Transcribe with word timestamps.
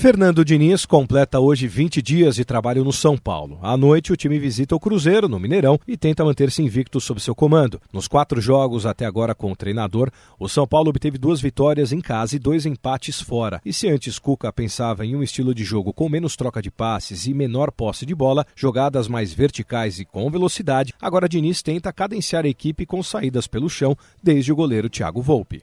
Fernando 0.00 0.42
Diniz 0.46 0.86
completa 0.86 1.38
hoje 1.40 1.68
20 1.68 2.00
dias 2.00 2.36
de 2.36 2.42
trabalho 2.42 2.82
no 2.82 2.90
São 2.90 3.18
Paulo. 3.18 3.58
À 3.60 3.76
noite, 3.76 4.10
o 4.10 4.16
time 4.16 4.38
visita 4.38 4.74
o 4.74 4.80
Cruzeiro, 4.80 5.28
no 5.28 5.38
Mineirão, 5.38 5.78
e 5.86 5.94
tenta 5.94 6.24
manter-se 6.24 6.62
invicto 6.62 6.98
sob 7.02 7.20
seu 7.20 7.34
comando. 7.34 7.78
Nos 7.92 8.08
quatro 8.08 8.40
jogos 8.40 8.86
até 8.86 9.04
agora 9.04 9.34
com 9.34 9.52
o 9.52 9.54
treinador, 9.54 10.10
o 10.38 10.48
São 10.48 10.66
Paulo 10.66 10.88
obteve 10.88 11.18
duas 11.18 11.38
vitórias 11.38 11.92
em 11.92 12.00
casa 12.00 12.34
e 12.34 12.38
dois 12.38 12.64
empates 12.64 13.20
fora. 13.20 13.60
E 13.62 13.74
se 13.74 13.90
antes 13.90 14.18
Cuca 14.18 14.50
pensava 14.50 15.04
em 15.04 15.14
um 15.14 15.22
estilo 15.22 15.54
de 15.54 15.64
jogo 15.64 15.92
com 15.92 16.08
menos 16.08 16.34
troca 16.34 16.62
de 16.62 16.70
passes 16.70 17.26
e 17.26 17.34
menor 17.34 17.70
posse 17.70 18.06
de 18.06 18.14
bola, 18.14 18.46
jogadas 18.56 19.06
mais 19.06 19.34
verticais 19.34 20.00
e 20.00 20.06
com 20.06 20.30
velocidade, 20.30 20.94
agora 20.98 21.28
Diniz 21.28 21.60
tenta 21.60 21.92
cadenciar 21.92 22.46
a 22.46 22.48
equipe 22.48 22.86
com 22.86 23.02
saídas 23.02 23.46
pelo 23.46 23.68
chão, 23.68 23.94
desde 24.22 24.50
o 24.50 24.56
goleiro 24.56 24.88
Thiago 24.88 25.20
Volpe. 25.20 25.62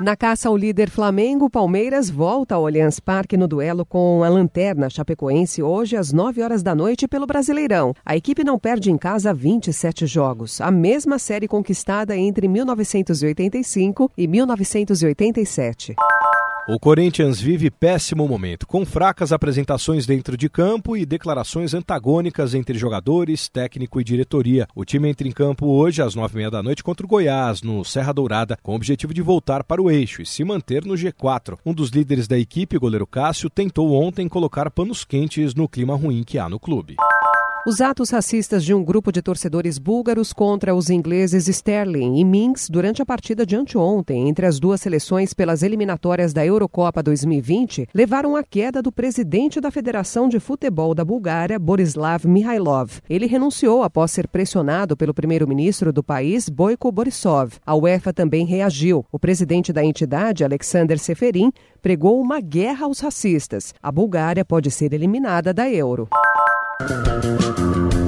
Na 0.00 0.14
caça 0.14 0.48
ao 0.48 0.56
líder 0.56 0.88
Flamengo, 0.90 1.50
Palmeiras 1.50 2.08
volta 2.08 2.54
ao 2.54 2.64
Allianz 2.64 3.00
Parque 3.00 3.36
no 3.36 3.48
duelo 3.48 3.84
com 3.84 4.22
a 4.22 4.28
Lanterna 4.28 4.88
Chapecoense 4.88 5.60
hoje 5.60 5.96
às 5.96 6.12
9 6.12 6.40
horas 6.40 6.62
da 6.62 6.72
noite 6.72 7.08
pelo 7.08 7.26
Brasileirão. 7.26 7.92
A 8.06 8.16
equipe 8.16 8.44
não 8.44 8.60
perde 8.60 8.92
em 8.92 8.96
casa 8.96 9.34
27 9.34 10.06
jogos, 10.06 10.60
a 10.60 10.70
mesma 10.70 11.18
série 11.18 11.48
conquistada 11.48 12.16
entre 12.16 12.46
1985 12.46 14.12
e 14.16 14.28
1987. 14.28 15.96
O 16.70 16.78
Corinthians 16.78 17.40
vive 17.40 17.70
péssimo 17.70 18.28
momento, 18.28 18.66
com 18.66 18.84
fracas 18.84 19.32
apresentações 19.32 20.04
dentro 20.04 20.36
de 20.36 20.50
campo 20.50 20.98
e 20.98 21.06
declarações 21.06 21.72
antagônicas 21.72 22.52
entre 22.52 22.78
jogadores, 22.78 23.48
técnico 23.48 23.98
e 23.98 24.04
diretoria. 24.04 24.68
O 24.74 24.84
time 24.84 25.08
entra 25.08 25.26
em 25.26 25.32
campo 25.32 25.64
hoje 25.64 26.02
às 26.02 26.14
nove 26.14 26.34
e 26.34 26.36
meia 26.36 26.50
da 26.50 26.62
noite 26.62 26.84
contra 26.84 27.06
o 27.06 27.08
Goiás, 27.08 27.62
no 27.62 27.82
Serra 27.86 28.12
Dourada, 28.12 28.58
com 28.62 28.72
o 28.72 28.76
objetivo 28.76 29.14
de 29.14 29.22
voltar 29.22 29.64
para 29.64 29.80
o 29.80 29.90
eixo 29.90 30.20
e 30.20 30.26
se 30.26 30.44
manter 30.44 30.84
no 30.84 30.92
G4. 30.92 31.56
Um 31.64 31.72
dos 31.72 31.88
líderes 31.88 32.28
da 32.28 32.38
equipe, 32.38 32.76
goleiro 32.76 33.06
Cássio, 33.06 33.48
tentou 33.48 33.94
ontem 33.94 34.28
colocar 34.28 34.70
panos 34.70 35.06
quentes 35.06 35.54
no 35.54 35.66
clima 35.70 35.96
ruim 35.96 36.22
que 36.22 36.38
há 36.38 36.50
no 36.50 36.60
clube. 36.60 36.96
Os 37.68 37.82
atos 37.82 38.08
racistas 38.08 38.64
de 38.64 38.72
um 38.72 38.82
grupo 38.82 39.12
de 39.12 39.20
torcedores 39.20 39.76
búlgaros 39.76 40.32
contra 40.32 40.74
os 40.74 40.88
ingleses 40.88 41.48
Sterling 41.48 42.18
e 42.18 42.24
Minks 42.24 42.70
durante 42.70 43.02
a 43.02 43.04
partida 43.04 43.44
de 43.44 43.56
anteontem 43.56 44.26
entre 44.26 44.46
as 44.46 44.58
duas 44.58 44.80
seleções 44.80 45.34
pelas 45.34 45.62
eliminatórias 45.62 46.32
da 46.32 46.46
Eurocopa 46.46 47.02
2020 47.02 47.86
levaram 47.94 48.36
à 48.36 48.42
queda 48.42 48.80
do 48.80 48.90
presidente 48.90 49.60
da 49.60 49.70
Federação 49.70 50.30
de 50.30 50.40
Futebol 50.40 50.94
da 50.94 51.04
Bulgária, 51.04 51.58
Borislav 51.58 52.26
Mihailov. 52.26 53.02
Ele 53.06 53.26
renunciou 53.26 53.82
após 53.82 54.12
ser 54.12 54.28
pressionado 54.28 54.96
pelo 54.96 55.12
primeiro-ministro 55.12 55.92
do 55.92 56.02
país, 56.02 56.48
Boiko 56.48 56.90
Borisov. 56.90 57.56
A 57.66 57.76
UEFA 57.76 58.14
também 58.14 58.46
reagiu. 58.46 59.04
O 59.12 59.18
presidente 59.18 59.74
da 59.74 59.84
entidade, 59.84 60.42
Alexander 60.42 60.98
Seferin, 60.98 61.52
pregou 61.82 62.18
uma 62.18 62.40
guerra 62.40 62.86
aos 62.86 63.00
racistas. 63.00 63.74
A 63.82 63.92
Bulgária 63.92 64.42
pode 64.42 64.70
ser 64.70 64.94
eliminada 64.94 65.52
da 65.52 65.68
Euro. 65.68 66.08
Música 66.80 68.07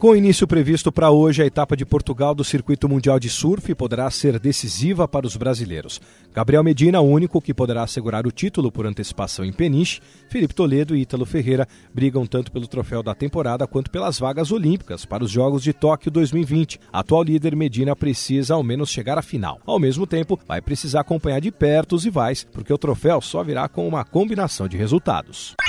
Com 0.00 0.16
início 0.16 0.46
previsto 0.46 0.90
para 0.90 1.10
hoje, 1.10 1.42
a 1.42 1.44
etapa 1.44 1.76
de 1.76 1.84
Portugal 1.84 2.34
do 2.34 2.42
Circuito 2.42 2.88
Mundial 2.88 3.20
de 3.20 3.28
Surf 3.28 3.74
poderá 3.74 4.10
ser 4.10 4.40
decisiva 4.40 5.06
para 5.06 5.26
os 5.26 5.36
brasileiros. 5.36 6.00
Gabriel 6.32 6.64
Medina, 6.64 7.02
o 7.02 7.06
único 7.06 7.38
que 7.38 7.52
poderá 7.52 7.82
assegurar 7.82 8.26
o 8.26 8.32
título 8.32 8.72
por 8.72 8.86
antecipação 8.86 9.44
em 9.44 9.52
Peniche, 9.52 10.00
Felipe 10.30 10.54
Toledo 10.54 10.96
e 10.96 11.02
Ítalo 11.02 11.26
Ferreira 11.26 11.68
brigam 11.92 12.24
tanto 12.24 12.50
pelo 12.50 12.66
troféu 12.66 13.02
da 13.02 13.14
temporada 13.14 13.66
quanto 13.66 13.90
pelas 13.90 14.18
vagas 14.18 14.50
olímpicas 14.50 15.04
para 15.04 15.22
os 15.22 15.30
Jogos 15.30 15.62
de 15.62 15.74
Tóquio 15.74 16.10
2020. 16.10 16.80
A 16.90 17.00
atual 17.00 17.22
líder 17.22 17.54
Medina 17.54 17.94
precisa 17.94 18.54
ao 18.54 18.62
menos 18.62 18.88
chegar 18.88 19.18
à 19.18 19.22
final. 19.22 19.60
Ao 19.66 19.78
mesmo 19.78 20.06
tempo, 20.06 20.40
vai 20.48 20.62
precisar 20.62 21.00
acompanhar 21.00 21.42
de 21.42 21.52
perto 21.52 21.94
os 21.94 22.04
rivais, 22.04 22.46
porque 22.50 22.72
o 22.72 22.78
troféu 22.78 23.20
só 23.20 23.44
virá 23.44 23.68
com 23.68 23.86
uma 23.86 24.02
combinação 24.02 24.66
de 24.66 24.78
resultados. 24.78 25.54